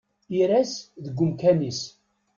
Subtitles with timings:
[0.39, 0.71] Ires
[1.03, 1.81] deg umkan-is.